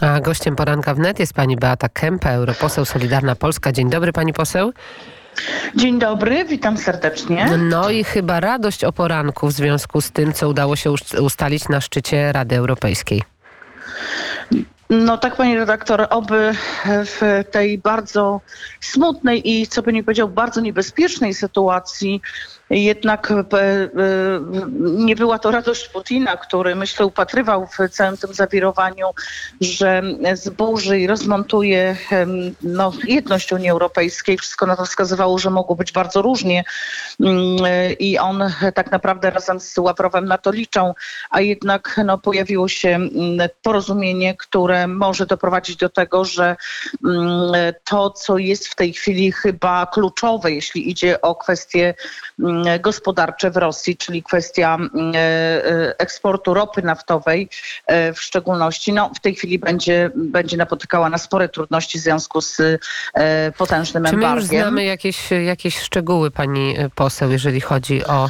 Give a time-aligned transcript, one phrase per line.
[0.00, 3.72] A gościem poranka wnet jest pani Beata Kempa, europoseł Solidarna Polska.
[3.72, 4.72] Dzień dobry pani poseł.
[5.76, 7.58] Dzień dobry, witam serdecznie.
[7.58, 11.80] No i chyba radość o poranku w związku z tym, co udało się ustalić na
[11.80, 13.22] szczycie Rady Europejskiej.
[14.90, 16.52] No tak, pani redaktor, oby
[16.86, 18.40] w tej bardzo
[18.80, 22.22] smutnej i, co by nie powiedział, bardzo niebezpiecznej sytuacji
[22.70, 23.90] jednak e, e,
[24.80, 29.06] nie była to radość Putina, który myślę upatrywał w całym tym zawirowaniu,
[29.60, 30.02] że
[30.34, 31.96] zburzy i rozmontuje
[32.62, 34.38] no, jedność Unii Europejskiej.
[34.38, 36.64] Wszystko na to wskazywało, że mogło być bardzo różnie
[37.20, 37.56] mm,
[37.98, 40.94] i on tak naprawdę razem z Ławrowem na to liczą,
[41.30, 46.56] a jednak no, pojawiło się mm, porozumienie, które może doprowadzić do tego, że
[47.04, 47.52] mm,
[47.84, 51.94] to, co jest w tej chwili chyba kluczowe, jeśli idzie o kwestie
[52.80, 57.48] gospodarcze w Rosji, czyli kwestia mm, e, e, eksportu ropy naftowej
[57.86, 62.40] e, w szczególności, no, w tej chwili będzie, będzie napotykała na spore trudności w związku
[62.40, 62.62] z
[63.58, 64.20] potężnym embargiem.
[64.20, 68.28] Czy my już znamy jakieś, jakieś szczegóły, pani poseł, jeżeli chodzi o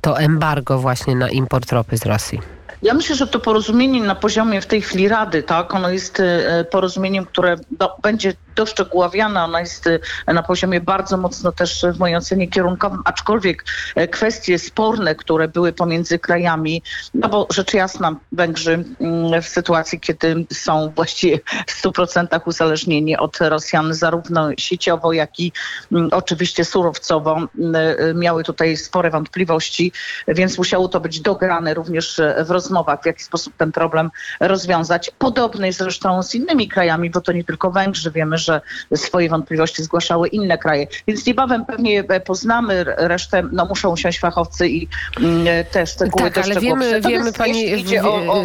[0.00, 2.55] to embargo właśnie na import ropy z Rosji?
[2.82, 6.22] Ja myślę, że to porozumienie na poziomie w tej chwili Rady, tak, ono jest
[6.70, 12.16] porozumieniem, które do, będzie doszczegóławiana, ona jest y, na poziomie bardzo mocno też w mojej
[12.16, 16.82] ocenie kierunkowym, aczkolwiek e, kwestie sporne, które były pomiędzy krajami,
[17.14, 23.38] no bo rzecz jasna Węgrzy mm, w sytuacji, kiedy są właściwie w 100% uzależnieni od
[23.40, 25.52] Rosjan zarówno sieciowo, jak i
[25.92, 29.92] mm, oczywiście surowcowo mm, e, miały tutaj spore wątpliwości,
[30.28, 35.10] więc musiało to być dograne również w rozmowach, w jaki sposób ten problem rozwiązać.
[35.18, 38.60] Podobny zresztą z innymi krajami, bo to nie tylko Węgrzy, wiemy, że
[38.94, 40.86] swoje wątpliwości zgłaszały inne kraje.
[41.06, 44.88] Więc niebawem pewnie e, poznamy resztę, no muszą usiąść fachowcy i
[45.20, 48.44] mm, e, te szczegóły Tak, ale wiemy, wiemy pani, jeśli, o, o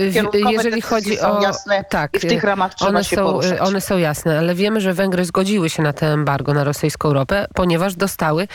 [0.51, 1.41] jeżeli chodzi o...
[1.41, 3.59] Jasne, tak, w tych ramach trzeba one się są, poruszać.
[3.59, 7.47] One są jasne, ale wiemy, że Węgry zgodziły się na te embargo na rosyjską ropę,
[7.53, 8.47] ponieważ dostały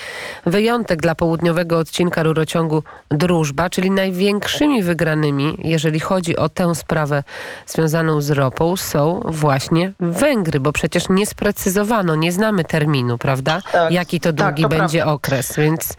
[0.47, 7.22] wyjątek dla południowego odcinka rurociągu Drużba, czyli największymi wygranymi, jeżeli chodzi o tę sprawę
[7.67, 13.62] związaną z ropą, są właśnie Węgry, bo przecież nie sprecyzowano, nie znamy terminu, prawda?
[13.72, 15.12] Tak, Jaki to długi tak, to będzie prawda.
[15.12, 15.97] okres, więc...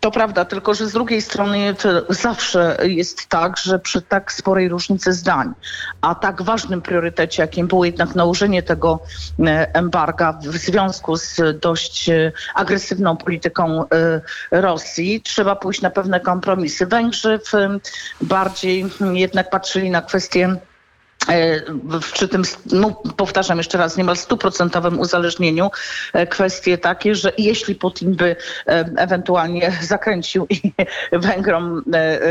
[0.00, 1.74] To prawda, tylko że z drugiej strony
[2.08, 5.52] zawsze jest tak, że przy tak sporej różnicy zdań,
[6.00, 9.00] a tak ważnym priorytecie, jakim było jednak nałożenie tego
[9.38, 16.20] e, embarga w związku z dość e, agresywną polityką e, Rosji, trzeba pójść na pewne
[16.20, 16.86] kompromisy.
[16.86, 17.40] Węgrzy
[18.20, 20.56] bardziej jednak patrzyli na kwestię
[22.12, 25.70] przy tym, no, powtarzam jeszcze raz, niemal stuprocentowym uzależnieniu
[26.12, 28.36] e, kwestie takie, że jeśli Putin by
[28.66, 30.72] e, ewentualnie zakręcił i
[31.12, 31.84] Węgrom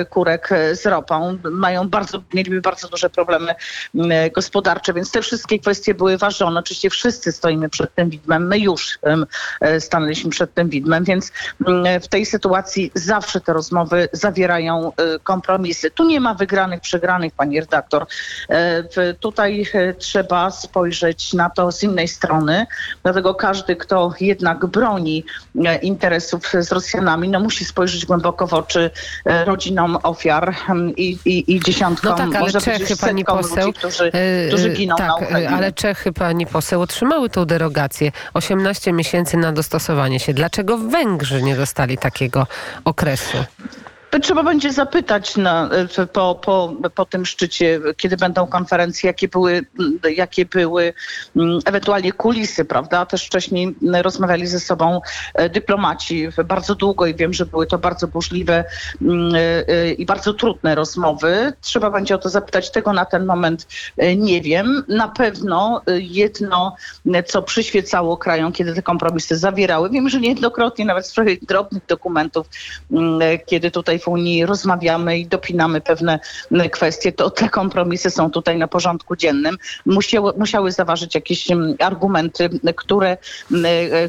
[0.09, 3.55] kurek z ropą, mają bardzo, mieliby bardzo duże problemy
[4.35, 6.59] gospodarcze, więc te wszystkie kwestie były ważone.
[6.59, 8.99] Oczywiście wszyscy stoimy przed tym widmem, my już
[9.79, 11.31] stanęliśmy przed tym widmem, więc
[12.01, 14.91] w tej sytuacji zawsze te rozmowy zawierają
[15.23, 15.91] kompromisy.
[15.91, 18.05] Tu nie ma wygranych, przegranych, pani redaktor
[19.19, 22.65] tutaj e, trzeba spojrzeć na to z innej strony.
[23.03, 25.25] Dlatego każdy, kto jednak broni
[25.65, 28.91] e, interesów z Rosjanami, no musi spojrzeć głęboko w oczy
[29.25, 33.67] e, rodzinom ofiar hmm, i, i, i dziesiątkom, no tak, ale może Czechy, pani poseł,
[33.67, 34.11] ludzi, którzy,
[34.47, 35.49] którzy giną tak, na Ukrainie.
[35.49, 38.11] Ale Czechy, pani poseł, otrzymały tą derogację.
[38.33, 40.33] 18 miesięcy na dostosowanie się.
[40.33, 42.47] Dlaczego Węgrzy nie dostali takiego
[42.85, 43.37] okresu?
[44.21, 45.69] Trzeba będzie zapytać na,
[46.13, 49.65] po, po, po tym szczycie, kiedy będą konferencje, jakie były,
[50.15, 50.93] jakie były
[51.35, 53.05] mm, ewentualnie kulisy, prawda?
[53.05, 55.01] Też wcześniej rozmawiali ze sobą
[55.33, 58.63] e, dyplomaci bardzo długo i wiem, że były to bardzo burzliwe
[59.01, 61.53] mm, e, i bardzo trudne rozmowy.
[61.61, 62.71] Trzeba będzie o to zapytać.
[62.71, 64.83] Tego na ten moment e, nie wiem.
[64.87, 66.75] Na pewno jedno,
[67.25, 69.89] co przyświecało krajom, kiedy te kompromisy zawierały.
[69.89, 72.47] Wiem, że niejednokrotnie nawet w sprawie drobnych dokumentów,
[72.91, 76.19] mm, kiedy tutaj w Unii rozmawiamy i dopinamy pewne
[76.71, 79.57] kwestie, to te kompromisy są tutaj na porządku dziennym.
[79.85, 81.47] Musiały, musiały zaważyć jakieś
[81.79, 83.17] argumenty, które,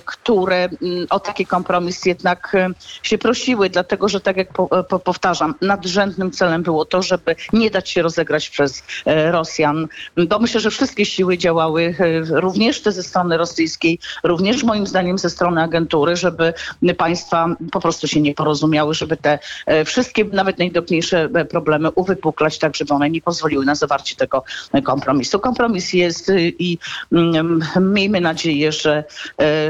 [0.05, 0.69] które
[1.11, 2.57] o taki kompromis jednak
[3.03, 4.49] się prosiły, dlatego że tak jak
[5.05, 9.89] powtarzam, nadrzędnym celem było to, żeby nie dać się rozegrać przez e, Rosjan.
[10.29, 15.19] Bo myślę, że wszystkie siły działały, e, również te ze strony rosyjskiej, również moim zdaniem
[15.19, 16.55] ze strony agentury, żeby
[16.99, 22.77] państwa po prostu się nie porozumiały, żeby te e, wszystkie, nawet najdrobniejsze problemy uwypuklać, tak
[22.77, 24.45] żeby one nie pozwoliły na zawarcie tego
[24.85, 25.41] kompromisu.
[25.41, 26.79] Kompromis jest i
[27.13, 29.05] mm, miejmy nadzieję, że,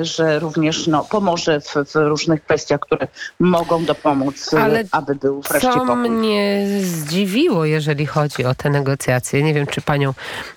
[0.02, 3.08] że również no, pomoże w, w różnych kwestiach, które
[3.40, 6.10] mogą dopomóc, Ale aby był wreszcie co pokój.
[6.10, 10.14] mnie zdziwiło, jeżeli chodzi o te negocjacje, nie wiem, czy panią,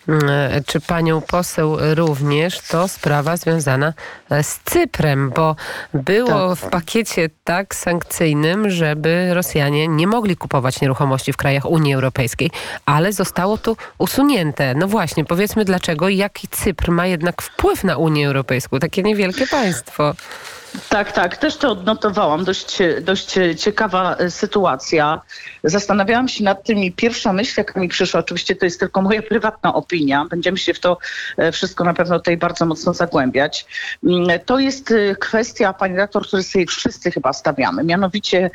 [0.08, 0.22] mm,
[0.66, 3.94] czy panią poseł również, to sprawa związana
[4.42, 5.56] z Cyprem, bo
[5.94, 6.58] było tak.
[6.58, 12.52] w pakiecie tak sankcyjnym, żeby Rosjanie nie mogli kupować nieruchomości w krajach Unii Europejskiej,
[12.86, 14.74] ale zostało to usunięte.
[14.76, 20.16] No właśnie, powiedzmy dlaczego jaki Cypr ma jednak wpływ na Unię Europejską, takie niewielkie państwo.
[20.90, 22.44] Tak, tak, też to odnotowałam.
[22.44, 25.22] Dość, dość ciekawa e, sytuacja.
[25.64, 29.22] Zastanawiałam się nad tym i pierwsza myśl, jaka mi przyszła, oczywiście to jest tylko moja
[29.32, 30.98] prywatna opinia, będziemy się w to
[31.38, 33.66] e, wszystko na pewno tutaj bardzo mocno zagłębiać.
[34.04, 37.84] Mm, to jest e, kwestia, pani redaktor, której sobie wszyscy chyba stawiamy.
[37.84, 38.50] Mianowicie,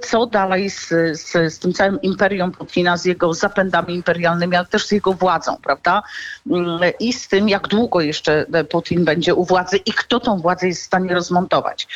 [0.00, 4.86] co dalej z, z, z tym całym imperium Putina, z jego zapędami imperialnymi, ale też
[4.86, 6.02] z jego władzą, prawda?
[6.50, 10.66] Mm, I z tym, jak długo jeszcze Putin będzie u władzy i kto tą władzę
[10.66, 11.88] jest w stanie rozmawiać zmontować.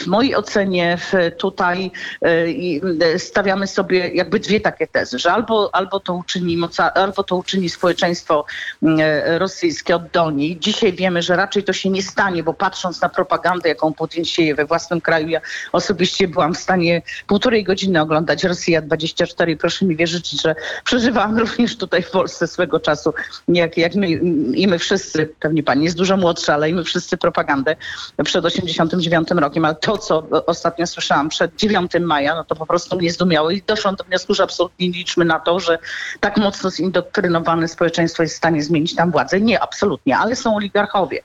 [0.00, 0.98] W mojej ocenie
[1.38, 1.90] tutaj
[2.22, 6.58] e, stawiamy sobie jakby dwie takie tezy, że albo, albo, to, uczyni
[6.94, 8.44] albo to uczyni społeczeństwo
[8.82, 10.58] e, rosyjskie oddolni.
[10.60, 14.54] Dzisiaj wiemy, że raczej to się nie stanie, bo patrząc na propagandę, jaką Putin sieje
[14.54, 15.40] we własnym kraju, ja
[15.72, 20.54] osobiście byłam w stanie półtorej godziny oglądać Rosja 24 proszę mi wierzyć, że
[20.84, 23.14] przeżywałam również tutaj w Polsce swego czasu,
[23.48, 24.08] jak, jak my
[24.54, 27.76] i my wszyscy, pewnie pani jest dużo młodsza, ale i my wszyscy propagandę
[28.24, 32.66] przed 80 1989 rokiem, ale to, co ostatnio słyszałam przed 9 maja, no to po
[32.66, 35.78] prostu mnie zdumiało i doszłam do wniosku, że absolutnie nie liczmy na to, że
[36.20, 39.40] tak mocno zindoktrynowane społeczeństwo jest w stanie zmienić tam władzę.
[39.40, 41.22] Nie, absolutnie, ale są oligarchowie.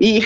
[0.00, 0.22] I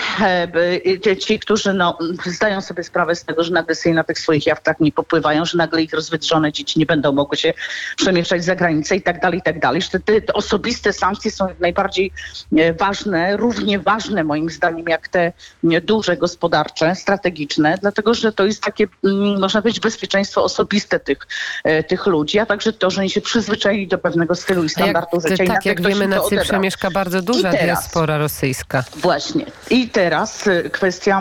[1.19, 4.81] ci, którzy no, zdają sobie sprawę z tego, że nagle sobie na tych swoich jachtach
[4.81, 7.53] nie popływają, że nagle ich rozwydrzone dzieci nie będą mogły się
[7.97, 9.83] przemieszczać za granicę i tak dalej, i tak dalej.
[9.83, 12.13] Że te, te osobiste sankcje są najbardziej
[12.57, 15.33] e, ważne, równie ważne moim zdaniem jak te
[15.63, 16.30] duże gospodarcze,
[16.95, 21.19] strategiczne, dlatego że to jest takie, mm, można powiedzieć, bezpieczeństwo osobiste tych,
[21.65, 25.17] e, tych ludzi, a także to, że oni się przyzwyczaili do pewnego stylu i standardu
[25.25, 25.55] jak, życia.
[25.55, 28.85] Tak, jak wiemy, na Cyprze mieszka bardzo duża diaspora rosyjska.
[28.97, 29.47] Właśnie.
[29.71, 31.21] I teraz y, kwestia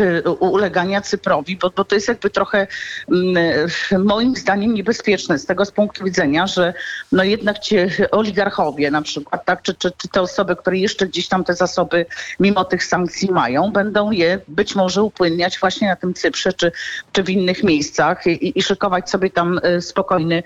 [0.00, 2.66] y, ulegania Cyprowi, bo, bo to jest jakby trochę
[3.10, 3.68] mm,
[4.04, 6.74] moim zdaniem niebezpieczne z tego z punktu widzenia, że
[7.12, 7.76] no jednak ci
[8.10, 12.06] oligarchowie na przykład, tak, czy, czy, czy te osoby, które jeszcze gdzieś tam te zasoby
[12.40, 16.72] mimo tych sankcji mają, będą je być może upłynniać właśnie na tym Cyprze czy,
[17.12, 20.42] czy w innych miejscach i, i szykować sobie tam spokojny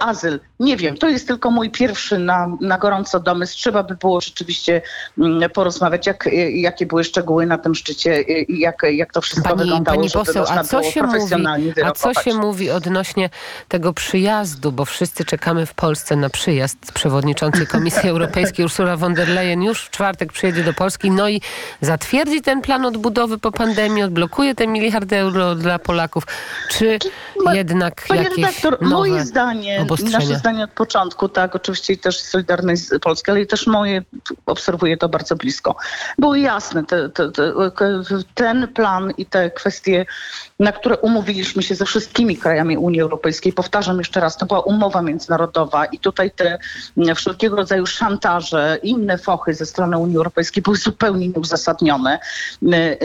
[0.00, 0.40] azyl.
[0.60, 3.56] Nie wiem, to jest tylko mój pierwszy na, na gorąco domysł.
[3.58, 4.82] Trzeba by było rzeczywiście
[5.18, 9.58] mm, porozmawiać, jak, jakie były szczegóły na tym szczycie i jak, jak to wszystko pani,
[9.58, 11.34] wyglądało, pani poseł, a co się mówi,
[11.84, 13.30] A co się mówi odnośnie
[13.68, 19.28] tego przyjazdu, bo wszyscy czekamy w Polsce na przyjazd przewodniczącej Komisji Europejskiej Ursula von der
[19.28, 21.40] Leyen już w czwartek przyjedzie do Polski, no i
[21.80, 23.07] zatwierdzi ten plan odbudowy
[23.40, 26.24] po pandemii, odblokuje te miliardy euro dla Polaków.
[26.70, 26.98] Czy
[27.52, 32.82] jednak Panie jakieś redaktor, nowe moje zdanie, nasze zdanie od początku, tak, oczywiście też Solidarność
[32.82, 34.02] z Polski, ale też moje,
[34.46, 35.76] obserwuję to bardzo blisko.
[36.18, 37.52] Było jasne, te, te, te,
[38.34, 40.06] ten plan i te kwestie,
[40.58, 45.02] na które umówiliśmy się ze wszystkimi krajami Unii Europejskiej, powtarzam jeszcze raz, to była umowa
[45.02, 46.58] międzynarodowa i tutaj te
[47.14, 52.18] wszelkiego rodzaju szantaże, inne fochy ze strony Unii Europejskiej były zupełnie nieuzasadnione.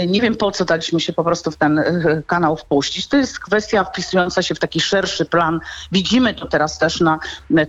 [0.08, 1.84] Nie wiem po co daliśmy się po prostu w ten
[2.28, 3.08] kanał wpuścić.
[3.08, 5.60] To jest kwestia wpisująca się w taki szerszy plan.
[5.92, 7.20] Widzimy to teraz też na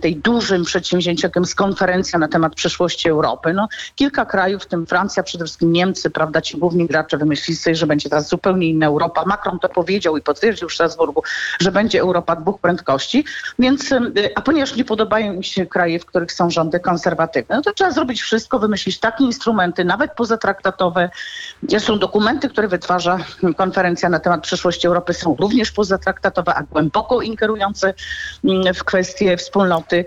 [0.01, 3.53] tej dużym przedsięwzięciu, jakim jest konferencja na temat przyszłości Europy.
[3.53, 7.75] No, kilka krajów, w tym Francja, przede wszystkim Niemcy, prawda, ci główni gracze wymyślili sobie,
[7.75, 9.23] że będzie teraz zupełnie inna Europa.
[9.25, 11.23] Macron to powiedział i potwierdził w Strasburgu,
[11.59, 13.25] że będzie Europa dwóch prędkości.
[13.59, 13.89] Więc,
[14.35, 17.91] a ponieważ nie podobają mi się kraje, w których są rządy konserwatywne, no to trzeba
[17.91, 21.09] zrobić wszystko, wymyślić takie instrumenty, nawet pozatraktatowe.
[21.79, 23.17] Są dokumenty, które wytwarza
[23.57, 27.93] konferencja na temat przyszłości Europy, są również pozatraktatowe, a głęboko ingerujące
[28.75, 30.05] w kwestie wspólnoty.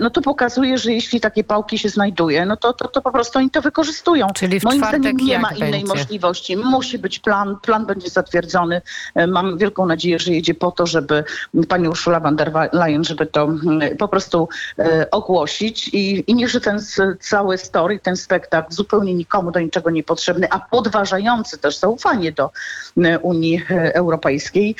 [0.00, 3.38] No to pokazuje, że jeśli takie pałki się znajduje, no to, to, to po prostu
[3.38, 4.26] oni to wykorzystują.
[4.34, 5.86] Czyli w Moim zdaniem nie ma innej będzie?
[5.86, 6.56] możliwości.
[6.56, 8.82] Musi być plan, plan będzie zatwierdzony.
[9.14, 11.24] E, mam wielką nadzieję, że jedzie po to, żeby
[11.68, 16.48] pani Ursula von der Leyen, żeby to mm, po prostu e, ogłosić i, i niech,
[16.48, 16.80] że ten
[17.20, 22.50] cały story, ten spektakl zupełnie nikomu do niczego niepotrzebny, a podważający też zaufanie do
[22.96, 23.64] e, Unii
[23.94, 24.76] Europejskiej,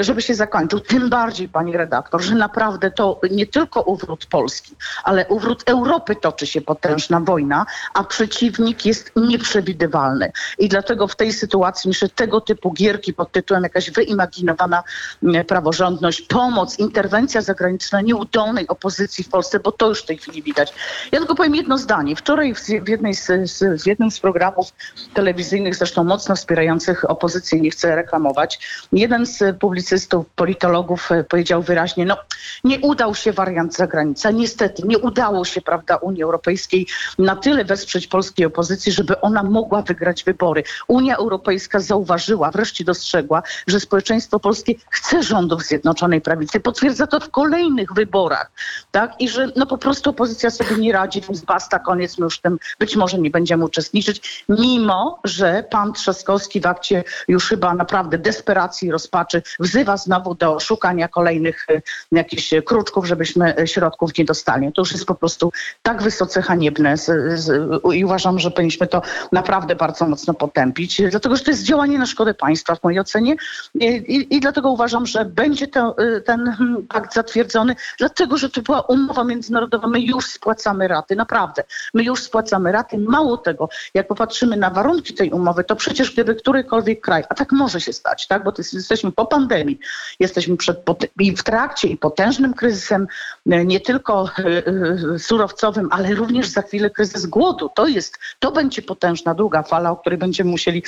[0.00, 0.80] żeby się zakończył.
[0.80, 6.16] Tym bardziej, pani redaktor, że naprawdę to nie nie tylko uwrót Polski, ale uwrót Europy
[6.16, 10.32] toczy się potężna wojna, a przeciwnik jest nieprzewidywalny.
[10.58, 14.82] I dlatego w tej sytuacji myślę, tego typu gierki pod tytułem jakaś wyimaginowana
[15.22, 20.42] mm, praworządność, pomoc, interwencja zagraniczna nieudolnej opozycji w Polsce, bo to już w tej chwili
[20.42, 20.74] widać.
[21.12, 22.16] Ja tylko powiem jedno zdanie.
[22.16, 24.72] Wczoraj w jednej z, w jednym z programów
[25.14, 28.58] telewizyjnych, zresztą mocno wspierających opozycję, nie chcę reklamować,
[28.92, 32.16] jeden z publicystów, politologów e, powiedział wyraźnie, no
[32.64, 34.30] nie udał się wariant zagranica.
[34.30, 36.86] Niestety nie udało się, prawda, Unii Europejskiej
[37.18, 40.62] na tyle wesprzeć polskiej opozycji, żeby ona mogła wygrać wybory.
[40.88, 46.60] Unia Europejska zauważyła, wreszcie dostrzegła, że społeczeństwo polskie chce rządów Zjednoczonej Prawicy.
[46.60, 48.50] Potwierdza to w kolejnych wyborach,
[48.90, 49.12] tak?
[49.18, 52.58] I że no po prostu opozycja sobie nie radzi, więc basta, koniec, my już tym
[52.78, 58.90] być może nie będziemy uczestniczyć, mimo, że pan Trzaskowski w akcie już chyba naprawdę desperacji
[58.90, 61.82] rozpaczy wzywa znowu do szukania kolejnych e,
[62.12, 64.72] jakichś kruczków, żebyśmy e, środków nie dostali.
[64.72, 69.02] To już jest po prostu tak wysoce haniebne z, z, i uważam, że powinniśmy to
[69.32, 73.33] naprawdę bardzo mocno potępić, dlatego że to jest działanie na szkodę państwa w mojej ocenie
[73.74, 76.56] i, i, dlatego uważam, że będzie to, e, ten
[76.88, 79.88] pakt zatwierdzony, dlatego że to była umowa międzynarodowa.
[79.88, 81.64] My już spłacamy raty, naprawdę.
[81.94, 82.98] My już spłacamy raty.
[82.98, 87.52] Mało tego, jak popatrzymy na warunki tej umowy, to przecież gdyby którykolwiek kraj, a tak
[87.52, 89.78] może się stać, tak, bo to jest, jesteśmy po pandemii,
[90.20, 90.84] jesteśmy przed,
[91.20, 93.06] i w trakcie i potężnym kryzysem,
[93.50, 97.70] e, nie tylko e, surowcowym, ale również za chwilę kryzys głodu.
[97.74, 100.82] To jest, to będzie potężna, długa fala, o której będziemy musieli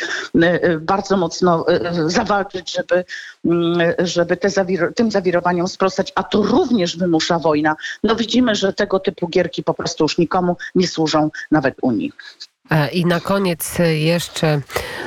[0.81, 1.65] bardzo mocno
[2.07, 2.26] zawalczyć,
[2.77, 3.05] żeby,
[3.45, 7.77] mm, żeby te zawir tym zawirowaniom sprostać, a to również wymusza wojna.
[8.03, 12.13] No widzimy, że tego typu gierki po prostu już nikomu nie służą, nawet Unii.
[12.71, 14.61] E, I na koniec jeszcze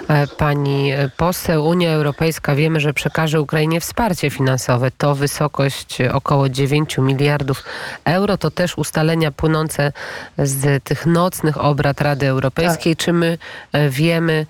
[0.07, 4.91] e, pani poseł, Unia Europejska wiemy, że przekaże Ukrainie wsparcie finansowe.
[4.97, 7.63] To wysokość około 9 miliardów
[8.05, 8.37] euro.
[8.37, 9.91] To też ustalenia płynące
[10.37, 12.95] z tych nocnych obrad Rady Europejskiej.
[12.95, 13.05] Tak.
[13.05, 13.37] Czy my
[13.71, 14.45] e, wiemy,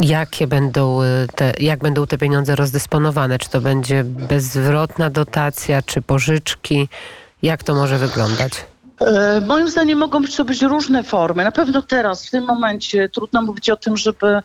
[0.00, 1.00] jakie będą
[1.34, 3.38] te, jak będą te pieniądze rozdysponowane?
[3.38, 6.88] Czy to będzie bezzwrotna dotacja, czy pożyczki?
[7.42, 8.52] Jak to może wyglądać?
[9.00, 11.44] E, moim zdaniem mogą być to być różne formy.
[11.44, 14.42] Na pewno teraz, w tym momencie, trudno mówić o tym, żeby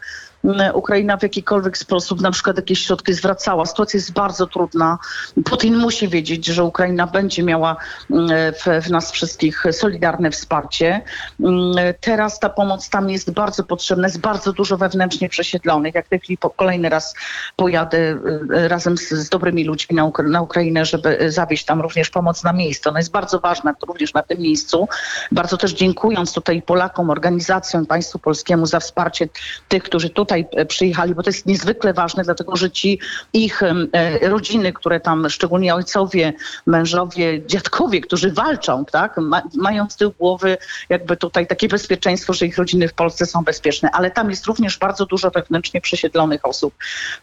[0.74, 3.66] Ukraina w jakikolwiek sposób na przykład jakieś środki zwracała.
[3.66, 4.98] Sytuacja jest bardzo trudna.
[5.46, 7.76] Putin musi wiedzieć, że Ukraina będzie miała
[8.10, 11.02] w, w nas wszystkich solidarne wsparcie.
[12.02, 15.96] Teraz ta pomoc tam jest bardzo potrzebna, jest bardzo dużo wewnętrznie przesiedlonych.
[15.96, 17.16] Jak w tej chwili kolejny raz
[17.56, 22.44] pojadę e, razem z, z dobrymi ludźmi na, na Ukrainę, żeby zawieźć tam również pomoc
[22.44, 22.90] na miejsce.
[22.90, 24.88] Ona jest bardzo ważna również na tym miejscu.
[25.32, 29.28] Bardzo też dziękując tutaj Polakom, organizacjom, państwu polskiemu za wsparcie
[29.68, 33.00] tych, którzy tutaj tutaj e, przyjechali, bo to jest niezwykle ważne, dlatego że ci
[33.34, 36.34] ich e, rodziny, które tam, szczególnie ojcowie,
[36.66, 39.20] mężowie, dziadkowie, którzy walczą, tak,
[39.56, 40.58] mają z tyłu głowy
[40.90, 44.78] jakby tutaj takie bezpieczeństwo, że ich rodziny w Polsce są bezpieczne, ale tam jest również
[44.78, 46.74] bardzo dużo wewnętrznie przesiedlonych osób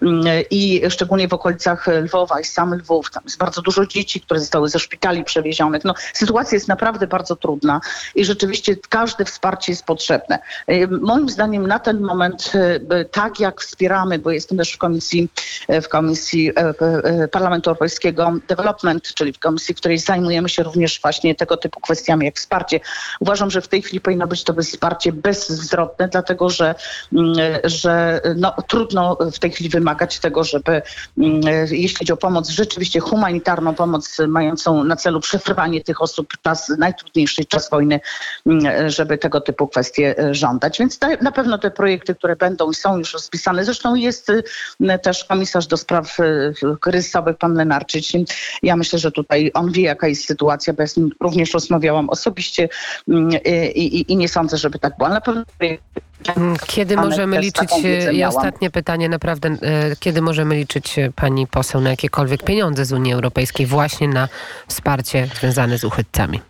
[0.02, 4.40] mm, i szczególnie w okolicach Lwowa i sam Lwów, tam jest bardzo dużo dzieci, które
[4.40, 5.84] zostały ze szpitali przewiezionych.
[5.84, 7.80] No, sytuacja jest naprawdę bardzo trudna
[8.14, 10.38] i rzeczywiście każde wsparcie jest potrzebne.
[10.66, 12.52] E, moim zdaniem na ten moment
[13.04, 15.28] tak jak wspieramy, bo jestem też w komisji,
[15.68, 21.00] w komisji e, e, Parlamentu Europejskiego Development, czyli w komisji, w której zajmujemy się również
[21.02, 22.80] właśnie tego typu kwestiami jak wsparcie.
[23.20, 26.74] Uważam, że w tej chwili powinno być to wsparcie bezzwrotne, dlatego że,
[27.12, 30.82] mm, że no, trudno w tej chwili wymagać tego, żeby
[31.18, 31.40] mm,
[31.70, 37.44] jeśli chodzi o pomoc, rzeczywiście humanitarną pomoc mającą na celu przetrwanie tych osób czas najtrudniejszy
[37.44, 38.00] czas wojny,
[38.46, 40.78] mm, żeby tego typu kwestie e, żądać.
[40.78, 43.64] Więc na pewno te projekty, które będą i są już rozpisane.
[43.64, 44.42] Zresztą jest y,
[45.02, 48.04] też komisarz do spraw y, kryzysowych, pan Lenarczyk.
[48.62, 52.10] Ja myślę, że tutaj on wie, jaka jest sytuacja, bo ja z nim również rozmawiałam
[52.10, 52.68] osobiście
[53.08, 53.30] mm,
[53.74, 55.06] i, i, i nie sądzę, żeby tak było.
[55.06, 55.42] Ale na pewno
[56.36, 59.56] mm, kiedy możemy liczyć, y, i ostatnie pytanie naprawdę,
[60.00, 64.28] kiedy możemy liczyć pani poseł na jakiekolwiek pieniądze z Unii Europejskiej właśnie na
[64.68, 66.49] wsparcie związane z uchodźcami?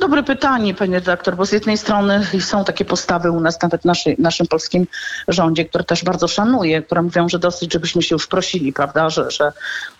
[0.00, 4.18] Dobre pytanie, panie redaktor, bo z jednej strony są takie postawy u nas, nawet w
[4.18, 4.86] naszym polskim
[5.28, 9.30] rządzie, które też bardzo szanuję, które mówią, że dosyć, żebyśmy się już prosili, prawda, że,
[9.30, 9.52] że,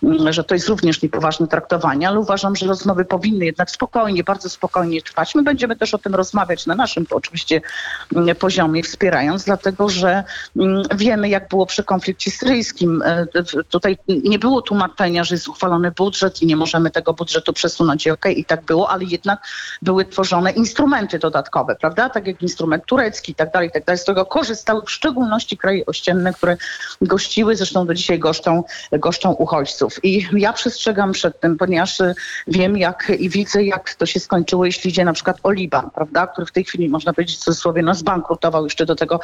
[0.03, 4.49] mm, że to jest również niepoważne traktowanie, ale uważam, że rozmowy powinny jednak spokojnie, bardzo
[4.49, 5.35] spokojnie trwać.
[5.35, 7.61] My będziemy też o tym rozmawiać na naszym oczywiście
[8.15, 10.23] mm, poziomie, wspierając, dlatego że
[10.55, 13.01] mm, wiemy, jak było przy konflikcie syryjskim.
[13.01, 13.27] E,
[13.69, 18.07] tutaj nie było tłumaczenia, że jest uchwalony budżet i nie możemy tego budżetu przesunąć.
[18.07, 19.39] Okej, okay, i tak było, ale jednak
[19.81, 22.09] były tworzone instrumenty dodatkowe, prawda?
[22.09, 23.99] Tak jak instrument turecki i tak dalej, i tak dalej.
[23.99, 26.57] Z tego korzystały w szczególności kraje ościenne, które
[27.01, 30.05] gościły, zresztą do dzisiaj goszczą, goszczą uchodźców.
[30.05, 32.15] I ja przestrzegam przed tym, ponieważ y,
[32.47, 36.27] wiem jak i widzę, jak to się skończyło, jeśli idzie na przykład o Liban, prawda?
[36.27, 38.63] Który w tej chwili, można powiedzieć w cudzysłowie, no zbankrutował.
[38.63, 39.19] Jeszcze do tego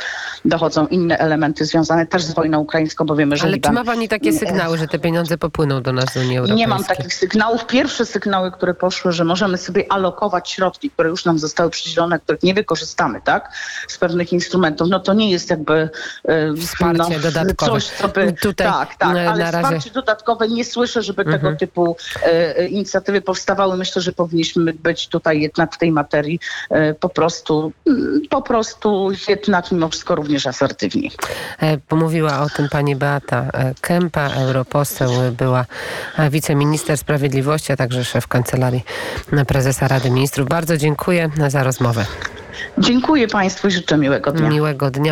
[0.46, 3.84] dochodzą inne elementy związane też z wojną ukraińską, bo wiemy, że Ale czy Liban ma
[3.84, 6.58] pani takie sygnały, że te pieniądze popłyną do nas z Unii Europejskiej?
[6.58, 7.66] nie mam takich sygnałów.
[7.66, 12.44] Pierwsze sygnały, które poszły, że możemy sobie alokować środki, które już nam zostały przydzielone, których
[12.44, 13.52] nie wykorzystamy, tak,
[13.88, 15.90] z pewnych instrumentów, no to nie jest jakby
[16.26, 17.72] e, Wsparcie dodatkowe.
[17.72, 18.34] coś, co by...
[18.42, 21.42] Tutaj, tak, tak, ale na razie- wsparcie dodatkowe nie słyszę, żeby Mhm.
[21.42, 23.78] tego typu e, e, inicjatywy powstawały.
[23.78, 26.40] Myślę, że powinniśmy być tutaj jednak w tej materii
[26.70, 31.12] e, po prostu, mm, po prostu jednak mimo wszystko również asertywni.
[31.60, 35.66] E, Pomówiła o tym pani Beata e, Kępa, europoseł, była
[36.32, 38.84] wiceminister sprawiedliwości, a także szef kancelarii
[39.48, 40.50] prezesa Rady Ministrów.
[40.50, 42.06] Bardzo dziękuję za rozmowę.
[42.78, 44.50] Dziękuję Państwu i życzę miłego dnia.
[44.50, 45.12] Miłego dnia.